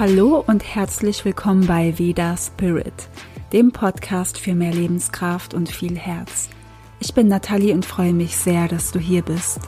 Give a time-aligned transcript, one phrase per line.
[0.00, 3.10] Hallo und herzlich willkommen bei Veda Spirit,
[3.52, 6.48] dem Podcast für mehr Lebenskraft und viel Herz.
[7.00, 9.60] Ich bin Nathalie und freue mich sehr, dass du hier bist.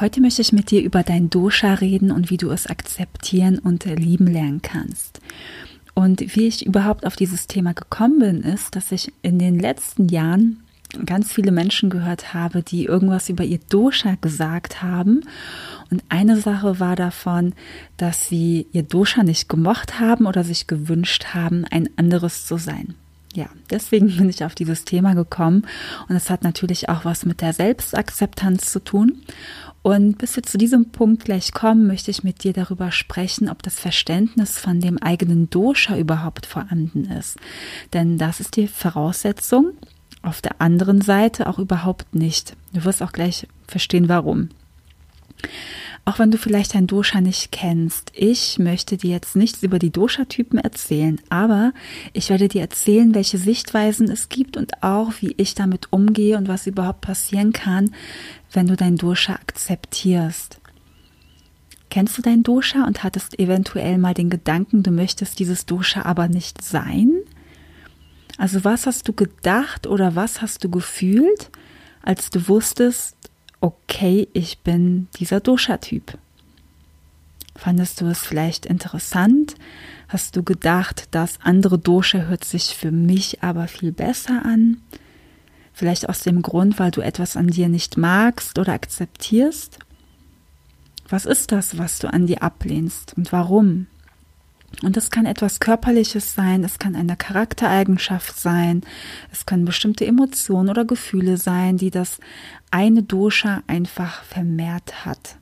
[0.00, 3.84] Heute möchte ich mit dir über dein Dosha reden und wie du es akzeptieren und
[3.84, 5.20] lieben lernen kannst.
[5.94, 10.08] Und wie ich überhaupt auf dieses Thema gekommen bin, ist, dass ich in den letzten
[10.08, 10.64] Jahren
[11.06, 15.22] ganz viele Menschen gehört habe, die irgendwas über ihr Dosha gesagt haben.
[15.90, 17.54] Und eine Sache war davon,
[17.96, 22.94] dass sie ihr Dosha nicht gemocht haben oder sich gewünscht haben, ein anderes zu sein.
[23.34, 25.66] Ja, deswegen bin ich auf dieses Thema gekommen
[26.08, 29.22] und es hat natürlich auch was mit der Selbstakzeptanz zu tun.
[29.82, 33.62] Und bis wir zu diesem Punkt gleich kommen, möchte ich mit dir darüber sprechen, ob
[33.62, 37.36] das Verständnis von dem eigenen Dosha überhaupt vorhanden ist.
[37.92, 39.72] Denn das ist die Voraussetzung,
[40.22, 42.56] auf der anderen Seite auch überhaupt nicht.
[42.72, 44.50] Du wirst auch gleich verstehen, warum.
[46.04, 49.90] Auch wenn du vielleicht dein Dosha nicht kennst, ich möchte dir jetzt nichts über die
[49.90, 51.74] Dosha-Typen erzählen, aber
[52.14, 56.48] ich werde dir erzählen, welche Sichtweisen es gibt und auch, wie ich damit umgehe und
[56.48, 57.94] was überhaupt passieren kann,
[58.52, 60.58] wenn du dein Dosha akzeptierst.
[61.90, 66.28] Kennst du dein Dosha und hattest eventuell mal den Gedanken, du möchtest dieses Dosha aber
[66.28, 67.17] nicht sein?
[68.38, 71.50] Also was hast du gedacht oder was hast du gefühlt,
[72.02, 73.16] als du wusstest,
[73.60, 76.16] okay, ich bin dieser Dosha-Typ?
[77.56, 79.56] Fandest du es vielleicht interessant?
[80.06, 84.80] Hast du gedacht, das andere Dosha hört sich für mich aber viel besser an?
[85.74, 89.80] Vielleicht aus dem Grund, weil du etwas an dir nicht magst oder akzeptierst?
[91.08, 93.88] Was ist das, was du an dir ablehnst und warum?
[94.82, 98.82] Und das kann etwas Körperliches sein, es kann eine Charaktereigenschaft sein,
[99.32, 102.20] es können bestimmte Emotionen oder Gefühle sein, die das
[102.70, 105.36] eine Dosha einfach vermehrt hat.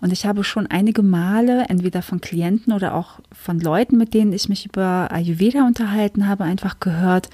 [0.00, 4.32] Und ich habe schon einige Male, entweder von Klienten oder auch von Leuten, mit denen
[4.32, 7.28] ich mich über Ayurveda unterhalten habe, einfach gehört,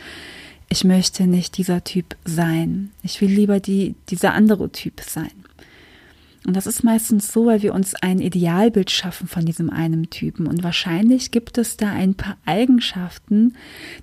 [0.71, 2.91] ich möchte nicht dieser Typ sein.
[3.03, 5.31] Ich will lieber die, dieser andere Typ sein.
[6.47, 10.47] Und das ist meistens so, weil wir uns ein Idealbild schaffen von diesem einen Typen.
[10.47, 13.55] Und wahrscheinlich gibt es da ein paar Eigenschaften,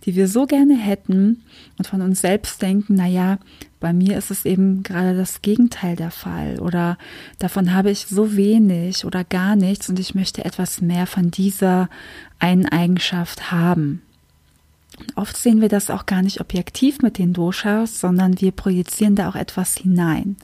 [0.06, 1.44] die wir so gerne hätten
[1.78, 3.38] und von uns selbst denken, na ja,
[3.80, 6.98] bei mir ist es eben gerade das Gegenteil der Fall oder
[7.38, 11.90] davon habe ich so wenig oder gar nichts und ich möchte etwas mehr von dieser
[12.40, 14.02] einen Eigenschaft haben.
[15.00, 19.16] Und oft sehen wir das auch gar nicht objektiv mit den Doshas, sondern wir projizieren
[19.16, 20.38] da auch etwas hinein.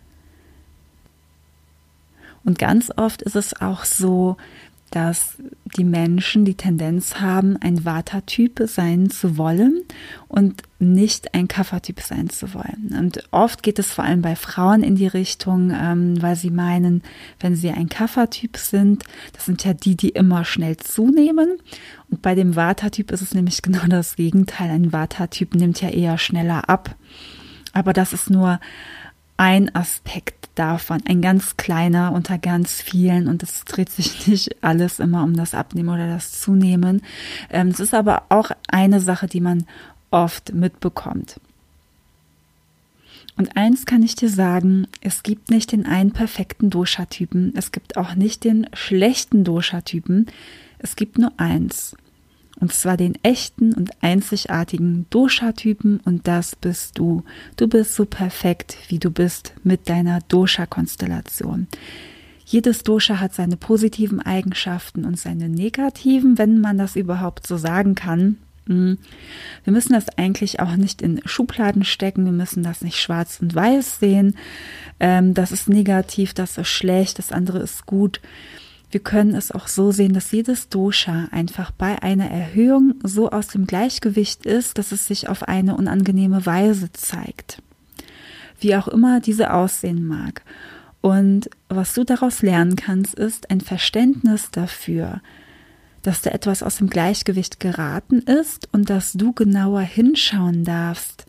[2.47, 4.37] Und ganz oft ist es auch so,
[4.89, 5.35] dass
[5.75, 9.81] die Menschen die Tendenz haben, ein Vata-Typ sein zu wollen
[10.29, 12.95] und nicht ein Kapha-Typ sein zu wollen.
[12.97, 17.03] Und oft geht es vor allem bei Frauen in die Richtung, ähm, weil sie meinen,
[17.41, 19.03] wenn sie ein Kapha-Typ sind,
[19.33, 21.57] das sind ja die, die immer schnell zunehmen.
[22.09, 24.69] Und bei dem Vata-Typ ist es nämlich genau das Gegenteil.
[24.69, 26.95] Ein Vata-Typ nimmt ja eher schneller ab.
[27.73, 28.61] Aber das ist nur
[29.37, 34.99] ein Aspekt davon, ein ganz kleiner unter ganz vielen und es dreht sich nicht alles
[34.99, 37.03] immer um das Abnehmen oder das Zunehmen.
[37.49, 39.65] Ähm, es ist aber auch eine Sache, die man
[40.09, 41.39] oft mitbekommt.
[43.37, 47.95] Und eins kann ich dir sagen, es gibt nicht den einen perfekten Dosha-Typen, es gibt
[47.95, 50.25] auch nicht den schlechten Dosha-Typen,
[50.79, 51.95] es gibt nur eins.
[52.59, 57.23] Und zwar den echten und einzigartigen Dosha-Typen und das bist du.
[57.55, 61.67] Du bist so perfekt, wie du bist mit deiner Dosha-Konstellation.
[62.45, 67.93] Jedes Dosha hat seine positiven Eigenschaften und seine negativen, wenn man das überhaupt so sagen
[67.93, 68.37] kann.
[68.67, 68.97] Hm.
[69.63, 73.53] Wir müssen das eigentlich auch nicht in Schubladen stecken, wir müssen das nicht schwarz und
[73.53, 74.35] weiß sehen.
[74.99, 78.21] Ähm, das ist negativ, das ist schlecht, das andere ist gut.
[78.89, 83.47] Wir können es auch so sehen, dass jedes Dosha einfach bei einer Erhöhung so aus
[83.47, 87.61] dem Gleichgewicht ist, dass es sich auf eine unangenehme Weise zeigt.
[88.59, 90.41] Wie auch immer diese aussehen mag.
[91.01, 95.21] Und was du daraus lernen kannst, ist ein Verständnis dafür,
[96.01, 101.26] dass da etwas aus dem Gleichgewicht geraten ist und dass du genauer hinschauen darfst,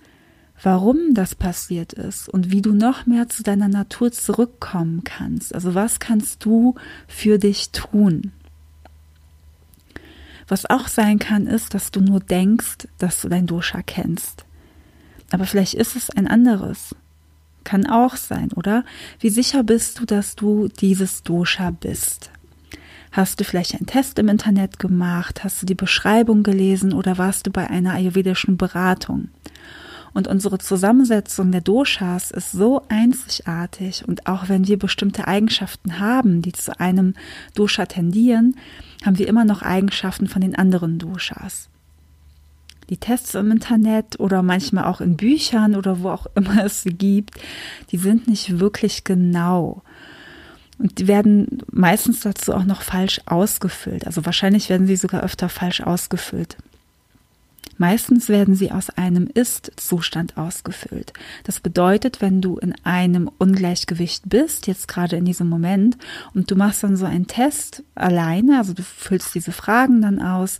[0.62, 5.54] warum das passiert ist und wie du noch mehr zu deiner Natur zurückkommen kannst.
[5.54, 6.74] Also was kannst du
[7.06, 8.32] für dich tun?
[10.48, 14.44] Was auch sein kann, ist, dass du nur denkst, dass du dein Dosha kennst.
[15.30, 16.94] Aber vielleicht ist es ein anderes.
[17.64, 18.84] Kann auch sein, oder?
[19.20, 22.30] Wie sicher bist du, dass du dieses Dosha bist?
[23.12, 25.44] Hast du vielleicht einen Test im Internet gemacht?
[25.44, 29.28] Hast du die Beschreibung gelesen oder warst du bei einer ayurvedischen Beratung?
[30.18, 36.42] Und unsere Zusammensetzung der Doshas ist so einzigartig und auch wenn wir bestimmte Eigenschaften haben,
[36.42, 37.14] die zu einem
[37.54, 38.56] Dosha tendieren,
[39.06, 41.68] haben wir immer noch Eigenschaften von den anderen Doshas.
[42.90, 46.94] Die Tests im Internet oder manchmal auch in Büchern oder wo auch immer es sie
[46.94, 47.38] gibt,
[47.92, 49.84] die sind nicht wirklich genau.
[50.78, 54.04] Und die werden meistens dazu auch noch falsch ausgefüllt.
[54.04, 56.56] Also wahrscheinlich werden sie sogar öfter falsch ausgefüllt.
[57.78, 61.12] Meistens werden sie aus einem Ist-Zustand ausgefüllt.
[61.44, 65.96] Das bedeutet, wenn du in einem Ungleichgewicht bist, jetzt gerade in diesem Moment,
[66.34, 70.58] und du machst dann so einen Test alleine, also du füllst diese Fragen dann aus,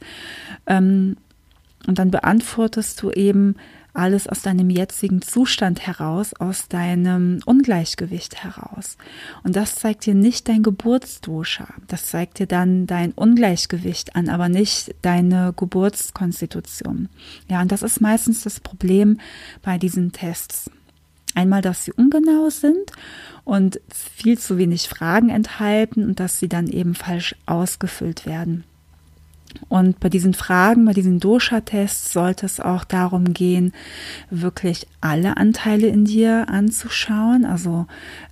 [0.67, 1.17] ähm,
[1.88, 3.56] und dann beantwortest du eben
[3.94, 8.99] alles aus deinem jetzigen Zustand heraus, aus deinem Ungleichgewicht heraus.
[9.43, 11.67] Und das zeigt dir nicht dein Geburtsdosha.
[11.87, 17.08] Das zeigt dir dann dein Ungleichgewicht an, aber nicht deine Geburtskonstitution.
[17.49, 19.19] Ja, und das ist meistens das Problem
[19.62, 20.70] bei diesen Tests.
[21.34, 22.93] Einmal, dass sie ungenau sind
[23.44, 28.64] und viel zu wenig Fragen enthalten und dass sie dann eben falsch ausgefüllt werden.
[29.68, 33.72] Und bei diesen Fragen, bei diesen Dosha-Tests sollte es auch darum gehen,
[34.30, 37.86] wirklich alle Anteile in dir anzuschauen, also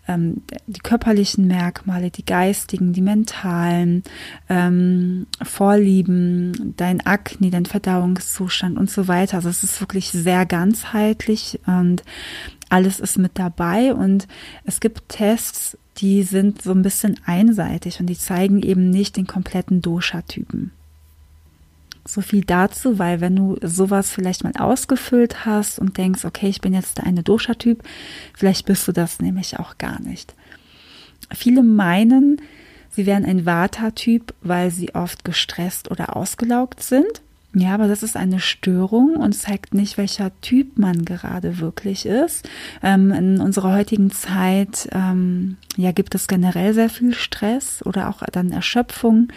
[0.09, 4.03] ähm, die körperlichen Merkmale, die geistigen, die mentalen,
[4.49, 9.39] ähm, Vorlieben, dein Akne, dein Verdauungszustand und so weiter.
[9.39, 12.03] Also es ist wirklich sehr ganzheitlich und
[12.69, 14.27] alles ist mit dabei und
[14.65, 19.27] es gibt Tests, die sind so ein bisschen einseitig und die zeigen eben nicht den
[19.27, 20.73] kompletten Dosha-Typen.
[22.07, 26.61] So viel dazu, weil wenn du sowas vielleicht mal ausgefüllt hast und denkst, okay, ich
[26.61, 27.83] bin jetzt eine Dosha-Typ,
[28.35, 30.35] vielleicht bist du das nämlich auch gar nicht.
[31.35, 32.41] Viele meinen,
[32.91, 37.23] sie wären ein Vata-Typ, weil sie oft gestresst oder ausgelaugt sind.
[37.59, 42.47] Ja, aber das ist eine Störung und zeigt nicht, welcher Typ man gerade wirklich ist.
[42.83, 48.23] Ähm, in unserer heutigen Zeit ähm, ja, gibt es generell sehr viel Stress oder auch
[48.31, 49.29] dann Erschöpfung.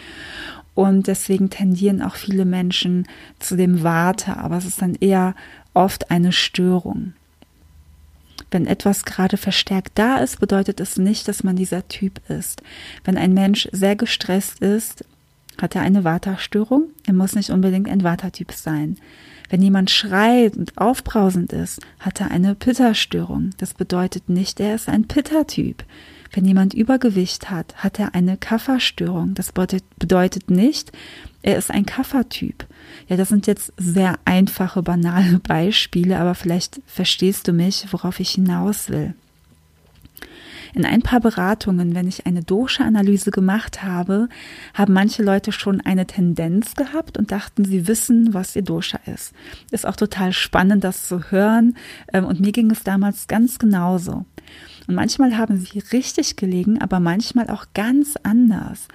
[0.79, 3.05] Und deswegen tendieren auch viele Menschen
[3.37, 5.35] zu dem Warte, aber es ist dann eher
[5.73, 7.11] oft eine Störung.
[8.49, 12.63] Wenn etwas gerade verstärkt da ist, bedeutet es nicht, dass man dieser Typ ist.
[13.03, 15.03] Wenn ein Mensch sehr gestresst ist,
[15.61, 16.85] hat er eine Vata-Störung.
[17.05, 18.95] Er muss nicht unbedingt ein Vata-Typ sein.
[19.49, 23.49] Wenn jemand schreit und aufbrausend ist, hat er eine Pitta-Störung.
[23.57, 25.83] Das bedeutet nicht, er ist ein Pitta-Typ.
[26.31, 29.33] Wenn jemand Übergewicht hat, hat er eine Kafferstörung.
[29.33, 30.91] Das bedeutet nicht,
[31.41, 32.65] er ist ein Kaffertyp.
[33.07, 38.31] Ja, das sind jetzt sehr einfache, banale Beispiele, aber vielleicht verstehst du mich, worauf ich
[38.31, 39.13] hinaus will.
[40.75, 44.29] In ein paar Beratungen, wenn ich eine Dosha-Analyse gemacht habe,
[44.75, 49.33] haben manche Leute schon eine Tendenz gehabt und dachten, sie wissen, was ihr Dosha ist.
[49.71, 51.75] Ist auch total spannend, das zu hören.
[52.13, 54.25] Ähm, und mir ging es damals ganz genauso.
[54.89, 58.88] Und manchmal haben sie richtig gelegen, aber manchmal auch ganz anders.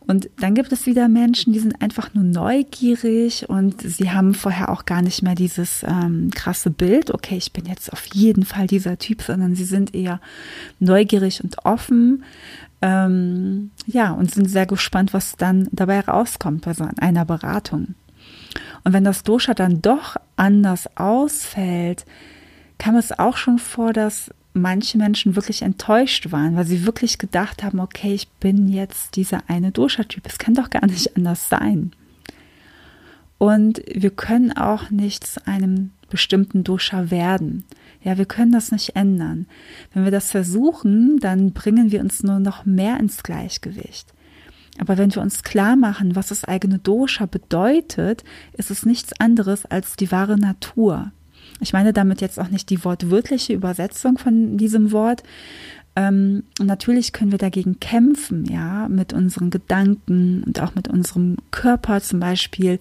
[0.00, 4.68] Und dann gibt es wieder Menschen, die sind einfach nur neugierig und sie haben vorher
[4.68, 8.66] auch gar nicht mehr dieses ähm, krasse Bild, okay, ich bin jetzt auf jeden Fall
[8.66, 10.20] dieser Typ, sondern sie sind eher
[10.80, 12.24] neugierig und offen.
[12.82, 17.94] Ähm, ja, und sind sehr gespannt, was dann dabei rauskommt bei so einer Beratung.
[18.84, 22.04] Und wenn das Dosha dann doch anders ausfällt,
[22.76, 27.62] kam es auch schon vor, dass manche Menschen wirklich enttäuscht waren, weil sie wirklich gedacht
[27.62, 30.24] haben, okay, ich bin jetzt dieser eine Dosha-Typ.
[30.26, 31.92] Es kann doch gar nicht anders sein.
[33.38, 37.64] Und wir können auch nicht zu einem bestimmten Dosha werden.
[38.02, 39.46] Ja, wir können das nicht ändern.
[39.92, 44.12] Wenn wir das versuchen, dann bringen wir uns nur noch mehr ins Gleichgewicht.
[44.78, 49.66] Aber wenn wir uns klar machen, was das eigene Dosha bedeutet, ist es nichts anderes
[49.66, 51.12] als die wahre Natur.
[51.60, 55.22] Ich meine damit jetzt auch nicht die wortwörtliche Übersetzung von diesem Wort.
[55.96, 62.00] Ähm, natürlich können wir dagegen kämpfen, ja, mit unseren Gedanken und auch mit unserem Körper
[62.00, 62.78] zum Beispiel.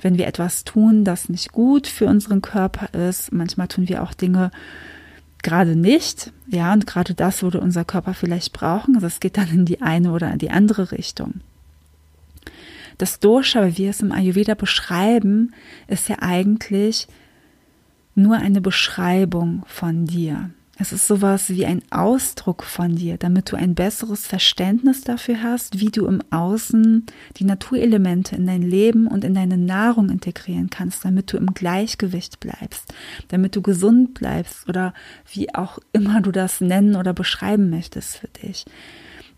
[0.00, 4.14] Wenn wir etwas tun, das nicht gut für unseren Körper ist, manchmal tun wir auch
[4.14, 4.50] Dinge
[5.42, 8.94] gerade nicht, ja, und gerade das würde unser Körper vielleicht brauchen.
[8.94, 11.40] Also es geht dann in die eine oder in die andere Richtung.
[12.96, 15.54] Das Dosha, wie wir es im Ayurveda beschreiben,
[15.86, 17.06] ist ja eigentlich
[18.18, 20.50] nur eine Beschreibung von dir.
[20.80, 25.80] Es ist sowas wie ein Ausdruck von dir, damit du ein besseres Verständnis dafür hast,
[25.80, 27.04] wie du im Außen
[27.36, 32.38] die Naturelemente in dein Leben und in deine Nahrung integrieren kannst, damit du im Gleichgewicht
[32.38, 32.94] bleibst,
[33.26, 34.94] damit du gesund bleibst oder
[35.32, 38.64] wie auch immer du das nennen oder beschreiben möchtest für dich,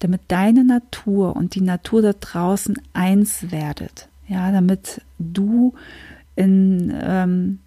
[0.00, 5.72] damit deine Natur und die Natur da draußen eins werdet, ja, damit du
[6.36, 7.60] in ähm,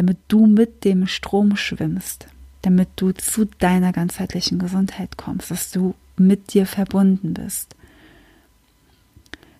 [0.00, 2.26] damit du mit dem Strom schwimmst,
[2.62, 7.76] damit du zu deiner ganzheitlichen Gesundheit kommst, dass du mit dir verbunden bist.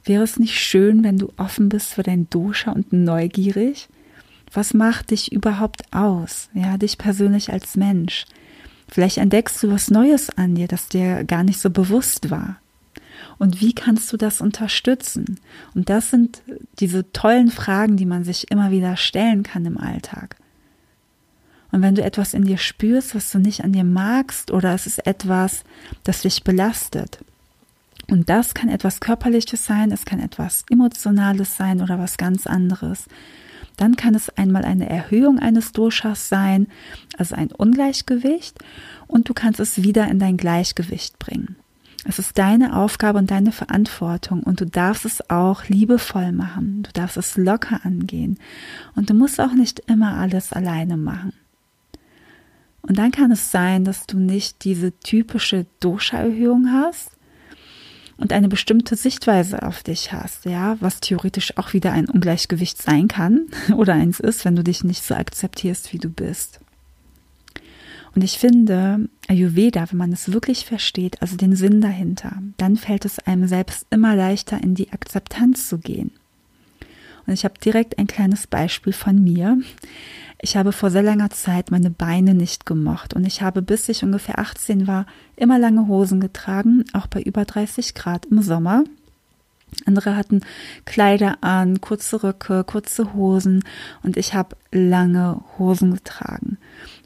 [0.02, 3.90] Wäre es nicht schön, wenn du offen bist für dein Dosha und neugierig?
[4.50, 6.48] Was macht dich überhaupt aus?
[6.54, 8.24] Ja, dich persönlich als Mensch.
[8.88, 12.56] Vielleicht entdeckst du was Neues an dir, das dir gar nicht so bewusst war.
[13.38, 15.40] Und wie kannst du das unterstützen?
[15.74, 16.42] Und das sind
[16.78, 20.36] diese tollen Fragen, die man sich immer wieder stellen kann im Alltag.
[21.72, 24.86] Und wenn du etwas in dir spürst, was du nicht an dir magst, oder es
[24.86, 25.64] ist etwas,
[26.02, 27.20] das dich belastet,
[28.08, 33.04] und das kann etwas Körperliches sein, es kann etwas Emotionales sein oder was ganz anderes.
[33.76, 36.66] Dann kann es einmal eine Erhöhung eines Doshas sein,
[37.16, 38.58] also ein Ungleichgewicht,
[39.06, 41.56] und du kannst es wieder in dein Gleichgewicht bringen.
[42.04, 46.82] Es ist deine Aufgabe und deine Verantwortung und du darfst es auch liebevoll machen.
[46.82, 48.38] Du darfst es locker angehen
[48.96, 51.32] und du musst auch nicht immer alles alleine machen.
[52.82, 57.10] Und dann kann es sein, dass du nicht diese typische Dosha-Erhöhung hast,
[58.20, 63.08] und eine bestimmte Sichtweise auf dich hast, ja, was theoretisch auch wieder ein Ungleichgewicht sein
[63.08, 66.60] kann oder eins ist, wenn du dich nicht so akzeptierst, wie du bist.
[68.14, 73.04] Und ich finde, Ayurveda, wenn man es wirklich versteht, also den Sinn dahinter, dann fällt
[73.04, 76.10] es einem selbst immer leichter, in die Akzeptanz zu gehen.
[77.26, 79.58] Und ich habe direkt ein kleines Beispiel von mir.
[80.40, 84.02] Ich habe vor sehr langer Zeit meine Beine nicht gemocht und ich habe bis ich
[84.02, 85.04] ungefähr 18 war
[85.36, 88.84] immer lange Hosen getragen, auch bei über 30 Grad im Sommer.
[89.84, 90.40] Andere hatten
[90.86, 93.62] Kleider an, kurze Röcke, kurze Hosen
[94.02, 96.58] und ich habe lange Hosen getragen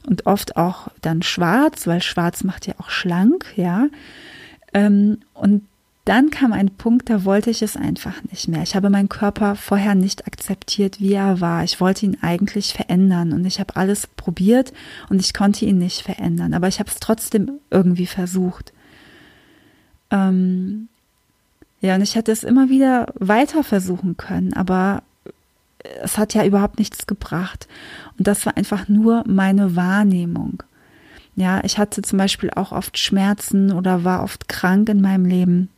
[0.07, 3.87] und oft auch dann schwarz, weil schwarz macht ja auch schlank, ja.
[4.73, 5.63] Ähm, und
[6.05, 8.61] dann kam ein Punkt, da wollte ich es einfach nicht mehr.
[8.61, 11.63] Ich habe meinen Körper vorher nicht akzeptiert, wie er war.
[11.63, 14.71] Ich wollte ihn eigentlich verändern und ich habe alles probiert
[15.09, 18.71] und ich konnte ihn nicht verändern, aber ich habe es trotzdem irgendwie versucht.
[20.11, 20.89] Ähm
[21.81, 25.01] ja, und ich hätte es immer wieder weiter versuchen können, aber
[26.01, 27.67] es hat ja überhaupt nichts gebracht.
[28.17, 30.63] Und das war einfach nur meine Wahrnehmung.
[31.35, 35.69] Ja, ich hatte zum Beispiel auch oft Schmerzen oder war oft krank in meinem Leben.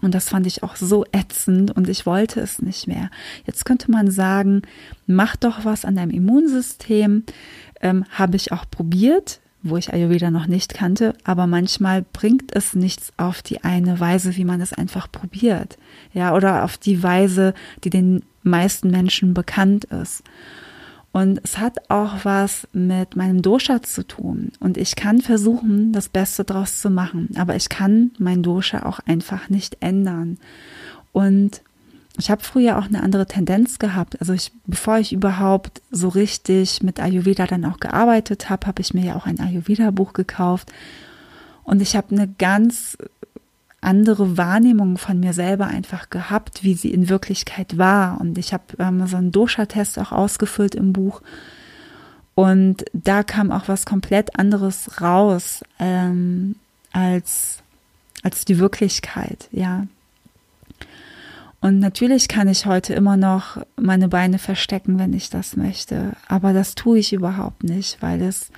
[0.00, 3.10] Und das fand ich auch so ätzend und ich wollte es nicht mehr.
[3.46, 4.62] Jetzt könnte man sagen,
[5.06, 7.24] mach doch was an deinem Immunsystem.
[7.82, 12.74] Ähm, Habe ich auch probiert, wo ich Ayurveda noch nicht kannte, aber manchmal bringt es
[12.74, 15.76] nichts auf die eine Weise, wie man es einfach probiert.
[16.12, 20.22] Ja, oder auf die Weise, die den meisten Menschen bekannt ist.
[21.12, 24.52] Und es hat auch was mit meinem Dosha zu tun.
[24.60, 27.30] Und ich kann versuchen, das Beste draus zu machen.
[27.36, 30.38] Aber ich kann mein Dosha auch einfach nicht ändern.
[31.12, 31.62] Und
[32.18, 34.20] ich habe früher auch eine andere Tendenz gehabt.
[34.20, 38.94] Also ich, bevor ich überhaupt so richtig mit Ayurveda dann auch gearbeitet habe, habe ich
[38.94, 40.72] mir ja auch ein Ayurveda-Buch gekauft.
[41.64, 42.98] Und ich habe eine ganz
[43.80, 48.20] andere Wahrnehmung von mir selber einfach gehabt, wie sie in Wirklichkeit war.
[48.20, 51.22] Und ich habe ähm, so einen Dosha-Test auch ausgefüllt im Buch.
[52.34, 56.56] Und da kam auch was komplett anderes raus ähm,
[56.92, 57.62] als,
[58.22, 59.86] als die Wirklichkeit, ja.
[61.60, 66.12] Und natürlich kann ich heute immer noch meine Beine verstecken, wenn ich das möchte.
[66.26, 68.50] Aber das tue ich überhaupt nicht, weil es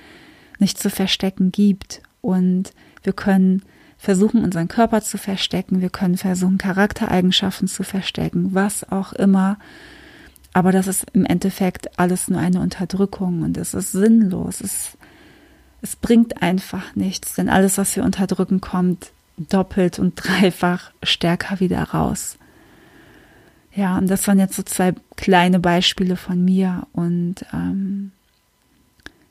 [0.60, 2.00] nichts zu verstecken gibt.
[2.20, 3.62] Und wir können
[3.98, 9.58] versuchen, unseren Körper zu verstecken, wir können versuchen, Charaktereigenschaften zu verstecken, was auch immer.
[10.52, 14.60] Aber das ist im Endeffekt alles nur eine Unterdrückung und es ist sinnlos.
[14.60, 14.96] Es,
[15.80, 21.82] es bringt einfach nichts, denn alles, was wir unterdrücken, kommt doppelt und dreifach stärker wieder
[21.82, 22.38] raus.
[23.74, 26.86] Ja, und das waren jetzt so zwei kleine Beispiele von mir.
[26.92, 28.12] Und ähm,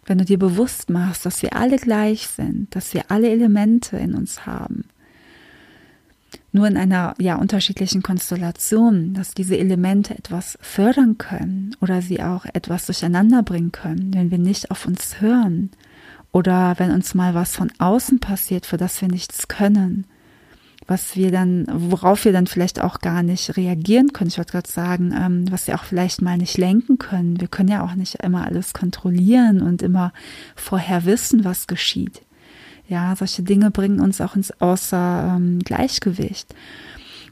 [0.05, 4.15] wenn du dir bewusst machst, dass wir alle gleich sind, dass wir alle Elemente in
[4.15, 4.85] uns haben,
[6.53, 12.45] nur in einer ja unterschiedlichen Konstellation, dass diese Elemente etwas fördern können oder sie auch
[12.45, 15.69] etwas durcheinander bringen können, wenn wir nicht auf uns hören
[16.33, 20.05] oder wenn uns mal was von außen passiert, für das wir nichts können
[20.91, 24.27] was wir dann, worauf wir dann vielleicht auch gar nicht reagieren können.
[24.27, 27.39] Ich wollte gerade sagen, ähm, was wir auch vielleicht mal nicht lenken können.
[27.39, 30.11] Wir können ja auch nicht immer alles kontrollieren und immer
[30.53, 32.23] vorher wissen, was geschieht.
[32.89, 36.53] Ja, solche Dinge bringen uns auch ins außer ähm, Gleichgewicht.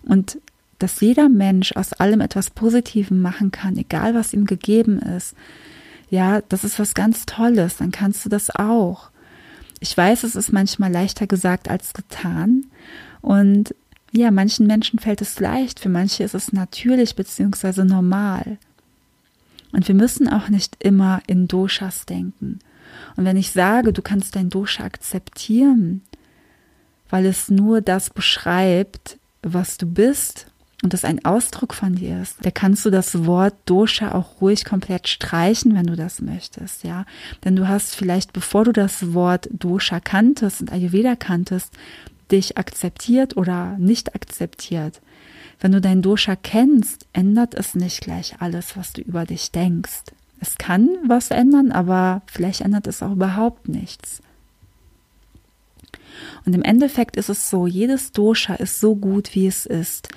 [0.03, 0.37] Und
[0.79, 5.35] dass jeder Mensch aus allem etwas Positiven machen kann, egal was ihm gegeben ist,
[6.09, 9.11] ja, das ist was ganz Tolles, dann kannst du das auch.
[9.81, 12.65] Ich weiß, es ist manchmal leichter gesagt als getan,
[13.21, 13.73] und
[14.11, 18.57] ja, manchen Menschen fällt es leicht, für manche ist es natürlich beziehungsweise normal.
[19.71, 22.59] Und wir müssen auch nicht immer in Doshas denken.
[23.15, 26.01] Und wenn ich sage, du kannst dein Dosha akzeptieren,
[27.09, 30.47] weil es nur das beschreibt, was du bist
[30.83, 34.65] und das ein Ausdruck von dir ist, da kannst du das Wort Dosha auch ruhig
[34.65, 37.05] komplett streichen, wenn du das möchtest, ja.
[37.43, 41.73] Denn du hast vielleicht, bevor du das Wort Dosha kanntest und Ayurveda kanntest,
[42.31, 45.01] dich akzeptiert oder nicht akzeptiert.
[45.59, 50.03] Wenn du dein Dosha kennst, ändert es nicht gleich alles, was du über dich denkst.
[50.39, 54.21] Es kann was ändern, aber vielleicht ändert es auch überhaupt nichts.
[56.45, 60.09] Und im Endeffekt ist es so, jedes Dosha ist so gut, wie es ist.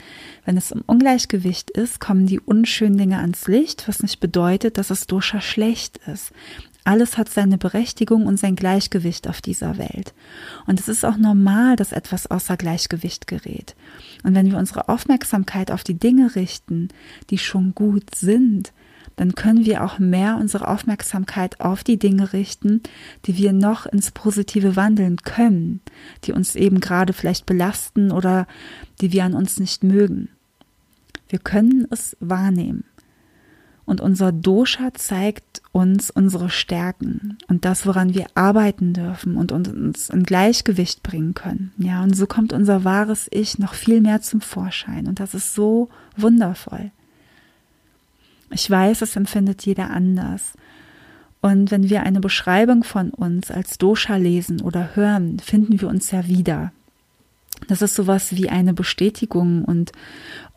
[0.45, 4.88] Wenn es im Ungleichgewicht ist, kommen die unschönen Dinge ans Licht, was nicht bedeutet, dass
[4.88, 6.33] das Dosha schlecht ist.
[6.85, 10.15] Alles hat seine Berechtigung und sein Gleichgewicht auf dieser Welt.
[10.67, 13.77] Und es ist auch normal, dass etwas außer Gleichgewicht gerät.
[14.25, 16.89] Und wenn wir unsere Aufmerksamkeit auf die Dinge richten,
[17.31, 18.73] die schon gut sind,
[19.17, 22.83] dann können wir auch mehr unsere Aufmerksamkeit auf die Dinge richten,
[23.27, 25.81] die wir noch ins Positive wandeln können,
[26.25, 28.47] die uns eben gerade vielleicht belasten oder
[29.01, 30.29] die wir an uns nicht mögen.
[31.29, 32.85] Wir können es wahrnehmen.
[33.85, 40.09] Und unser Dosha zeigt uns unsere Stärken und das, woran wir arbeiten dürfen und uns
[40.09, 41.73] in Gleichgewicht bringen können.
[41.79, 45.09] Ja, und so kommt unser wahres Ich noch viel mehr zum Vorschein.
[45.09, 46.93] Und das ist so wundervoll.
[48.51, 50.53] Ich weiß, es empfindet jeder anders.
[51.41, 56.11] Und wenn wir eine Beschreibung von uns als Dosha lesen oder hören, finden wir uns
[56.12, 56.73] ja wieder.
[57.67, 59.93] Das ist sowas wie eine Bestätigung und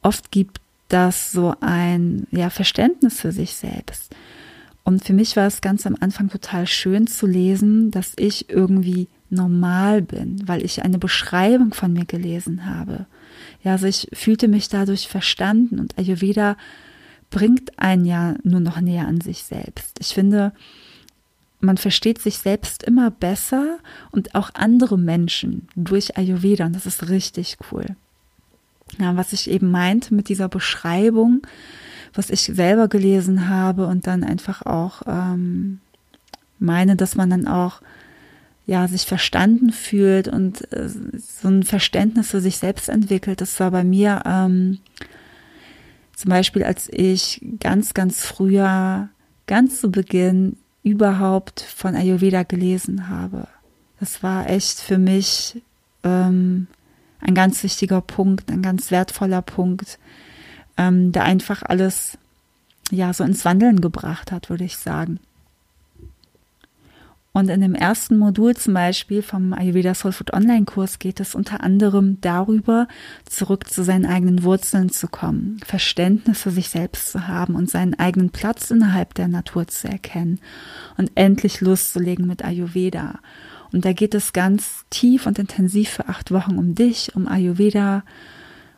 [0.01, 4.15] oft gibt das so ein ja, Verständnis für sich selbst.
[4.83, 9.07] Und für mich war es ganz am Anfang total schön zu lesen, dass ich irgendwie
[9.31, 13.07] normal bin, weil ich eine Beschreibung von mir gelesen habe.
[13.63, 16.55] Ja, also ich fühlte mich dadurch verstanden und Ayurveda
[17.31, 19.97] bringt einen ja nur noch näher an sich selbst.
[19.99, 20.53] Ich finde,
[21.59, 23.79] man versteht sich selbst immer besser
[24.11, 27.85] und auch andere Menschen durch Ayurveda und das ist richtig cool.
[28.97, 31.45] Ja, was ich eben meinte mit dieser Beschreibung,
[32.13, 35.79] was ich selber gelesen habe und dann einfach auch ähm,
[36.59, 37.81] meine, dass man dann auch
[38.65, 43.41] ja sich verstanden fühlt und äh, so ein Verständnis für sich selbst entwickelt.
[43.41, 44.79] Das war bei mir ähm,
[46.15, 49.09] zum Beispiel, als ich ganz, ganz früher,
[49.47, 53.47] ganz zu Beginn überhaupt von Ayurveda gelesen habe.
[53.99, 55.61] Das war echt für mich
[56.03, 56.67] ähm,
[57.25, 59.99] ein ganz wichtiger Punkt, ein ganz wertvoller Punkt,
[60.77, 62.17] ähm, der einfach alles
[62.91, 65.19] ja so ins Wandeln gebracht hat, würde ich sagen.
[67.33, 71.35] Und in dem ersten Modul zum Beispiel vom Ayurveda Soul Food Online Kurs geht es
[71.35, 72.87] unter anderem darüber,
[73.25, 77.99] zurück zu seinen eigenen Wurzeln zu kommen, Verständnis für sich selbst zu haben und seinen
[77.99, 80.39] eigenen Platz innerhalb der Natur zu erkennen
[80.95, 83.19] und endlich Lust zu legen mit Ayurveda.
[83.75, 88.05] Und da geht es ganz tief und intensiv für acht Wochen um dich, um Ayurveda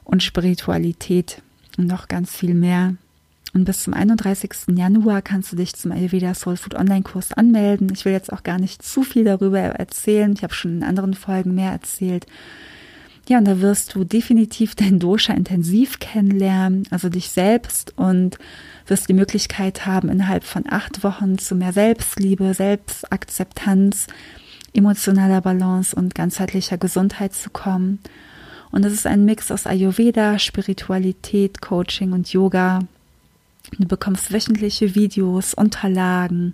[0.03, 1.43] und Spiritualität
[1.77, 2.95] und noch ganz viel mehr.
[3.53, 4.75] Und bis zum 31.
[4.75, 7.91] Januar kannst du dich zum Ayurveda Soul Food Online Kurs anmelden.
[7.93, 10.33] Ich will jetzt auch gar nicht zu viel darüber erzählen.
[10.35, 12.25] Ich habe schon in anderen Folgen mehr erzählt.
[13.29, 18.39] Ja, und da wirst du definitiv dein Dosha intensiv kennenlernen, also dich selbst und
[18.87, 24.07] wirst die Möglichkeit haben, innerhalb von acht Wochen zu mehr Selbstliebe, Selbstakzeptanz,
[24.77, 27.99] emotionaler Balance und ganzheitlicher Gesundheit zu kommen.
[28.71, 32.79] Und es ist ein Mix aus Ayurveda, Spiritualität, Coaching und Yoga.
[33.77, 36.53] Du bekommst wöchentliche Videos, Unterlagen,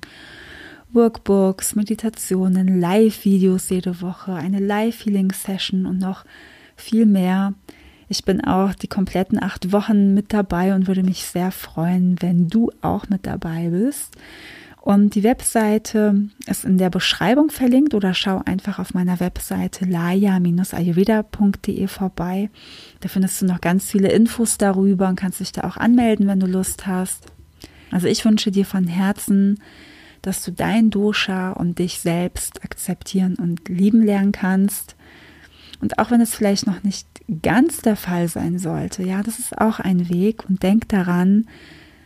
[0.94, 6.24] Workbooks, Meditationen, Live-Videos jede Woche, eine Live-Healing-Session und noch
[6.76, 7.54] viel mehr.
[8.10, 12.48] Ich bin auch die kompletten acht Wochen mit dabei und würde mich sehr freuen, wenn
[12.48, 14.16] du auch mit dabei bist.
[14.84, 21.88] Und die Webseite ist in der Beschreibung verlinkt oder schau einfach auf meiner Webseite laya-ayurveda.de
[21.88, 22.50] vorbei.
[23.00, 26.42] Da findest du noch ganz viele Infos darüber und kannst dich da auch anmelden, wenn
[26.42, 27.28] du Lust hast.
[27.92, 29.62] Also ich wünsche dir von Herzen,
[30.22, 34.98] dass du dein Dosha und dich selbst akzeptieren und lieben lernen kannst.
[35.80, 37.08] Und auch wenn es vielleicht noch nicht
[37.42, 41.48] ganz der Fall sein sollte, ja, das ist auch ein Weg und denk daran,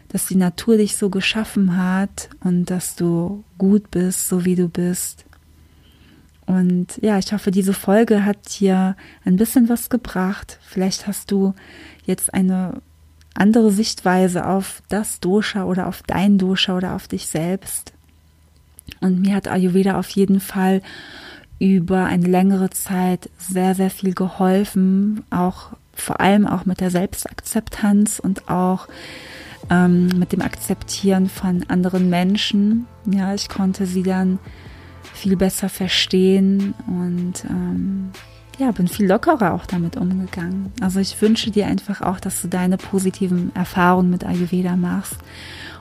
[0.10, 4.70] dass die Natur dich so geschaffen hat und dass du gut bist, so wie du
[4.70, 5.26] bist.
[6.46, 10.60] Und ja, ich hoffe, diese Folge hat dir ein bisschen was gebracht.
[10.62, 11.54] Vielleicht hast du
[12.06, 12.82] jetzt eine
[13.34, 17.92] andere Sichtweise auf das Dosha oder auf dein Dosha oder auf dich selbst.
[19.02, 20.82] Und mir hat Ayurveda auf jeden Fall
[21.60, 28.20] über eine längere Zeit sehr, sehr viel geholfen, auch vor allem auch mit der Selbstakzeptanz
[28.20, 28.88] und auch
[29.70, 32.88] ähm, mit dem Akzeptieren von anderen Menschen.
[33.06, 34.40] Ja, ich konnte sie dann
[35.14, 38.12] viel besser verstehen und ähm,
[38.58, 40.72] ja, bin viel lockerer auch damit umgegangen.
[40.82, 45.18] Also ich wünsche dir einfach auch, dass du deine positiven Erfahrungen mit Ayurveda machst.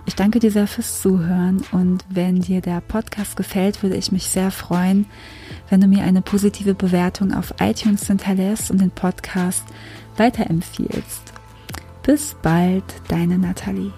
[0.04, 4.28] Ich danke dir sehr fürs Zuhören und wenn dir der Podcast gefällt, würde ich mich
[4.28, 5.06] sehr freuen,
[5.68, 9.64] wenn du mir eine positive Bewertung auf iTunes hinterlässt und den Podcast
[10.16, 11.35] weiterempfiehlst.
[12.06, 13.90] Bis bald, deine Nathalie.